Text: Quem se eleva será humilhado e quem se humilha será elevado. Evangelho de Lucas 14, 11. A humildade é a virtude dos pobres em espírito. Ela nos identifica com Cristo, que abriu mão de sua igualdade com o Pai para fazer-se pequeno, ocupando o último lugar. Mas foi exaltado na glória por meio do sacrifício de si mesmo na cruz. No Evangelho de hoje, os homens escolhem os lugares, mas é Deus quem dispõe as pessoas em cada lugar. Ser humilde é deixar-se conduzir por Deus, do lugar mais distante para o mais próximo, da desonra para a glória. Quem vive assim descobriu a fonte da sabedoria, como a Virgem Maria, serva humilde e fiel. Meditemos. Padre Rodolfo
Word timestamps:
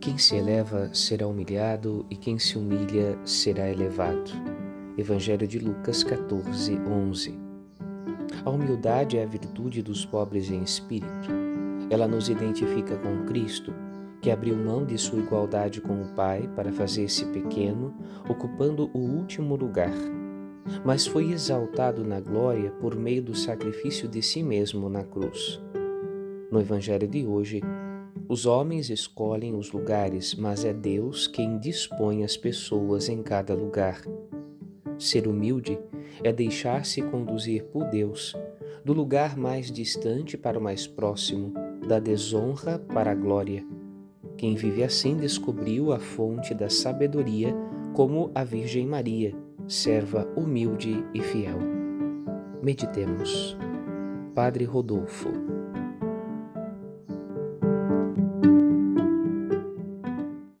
Quem 0.00 0.16
se 0.16 0.36
eleva 0.36 0.88
será 0.94 1.26
humilhado 1.26 2.06
e 2.08 2.14
quem 2.14 2.38
se 2.38 2.56
humilha 2.56 3.18
será 3.24 3.68
elevado. 3.68 4.30
Evangelho 4.96 5.46
de 5.46 5.58
Lucas 5.58 6.04
14, 6.04 6.78
11. 6.78 7.38
A 8.44 8.48
humildade 8.48 9.18
é 9.18 9.24
a 9.24 9.26
virtude 9.26 9.82
dos 9.82 10.06
pobres 10.06 10.50
em 10.50 10.62
espírito. 10.62 11.28
Ela 11.90 12.06
nos 12.06 12.28
identifica 12.28 12.96
com 12.96 13.24
Cristo, 13.26 13.74
que 14.22 14.30
abriu 14.30 14.56
mão 14.56 14.84
de 14.84 14.96
sua 14.96 15.18
igualdade 15.18 15.80
com 15.80 16.00
o 16.00 16.14
Pai 16.14 16.48
para 16.54 16.72
fazer-se 16.72 17.24
pequeno, 17.26 17.92
ocupando 18.28 18.88
o 18.94 18.98
último 18.98 19.56
lugar. 19.56 19.92
Mas 20.84 21.08
foi 21.08 21.32
exaltado 21.32 22.04
na 22.04 22.20
glória 22.20 22.70
por 22.70 22.94
meio 22.94 23.22
do 23.22 23.34
sacrifício 23.34 24.08
de 24.08 24.22
si 24.22 24.44
mesmo 24.44 24.88
na 24.88 25.02
cruz. 25.02 25.60
No 26.52 26.60
Evangelho 26.60 27.08
de 27.08 27.26
hoje, 27.26 27.60
os 28.28 28.44
homens 28.44 28.90
escolhem 28.90 29.54
os 29.54 29.72
lugares, 29.72 30.34
mas 30.34 30.62
é 30.62 30.72
Deus 30.72 31.26
quem 31.26 31.58
dispõe 31.58 32.22
as 32.22 32.36
pessoas 32.36 33.08
em 33.08 33.22
cada 33.22 33.54
lugar. 33.54 34.02
Ser 34.98 35.26
humilde 35.26 35.78
é 36.22 36.30
deixar-se 36.30 37.00
conduzir 37.00 37.64
por 37.64 37.84
Deus, 37.86 38.36
do 38.84 38.92
lugar 38.92 39.34
mais 39.34 39.72
distante 39.72 40.36
para 40.36 40.58
o 40.58 40.62
mais 40.62 40.86
próximo, 40.86 41.54
da 41.88 41.98
desonra 41.98 42.78
para 42.78 43.12
a 43.12 43.14
glória. 43.14 43.64
Quem 44.36 44.54
vive 44.54 44.82
assim 44.82 45.16
descobriu 45.16 45.90
a 45.90 45.98
fonte 45.98 46.52
da 46.52 46.68
sabedoria, 46.68 47.54
como 47.94 48.30
a 48.34 48.44
Virgem 48.44 48.86
Maria, 48.86 49.34
serva 49.66 50.28
humilde 50.36 51.02
e 51.14 51.22
fiel. 51.22 51.58
Meditemos. 52.62 53.56
Padre 54.34 54.64
Rodolfo 54.64 55.30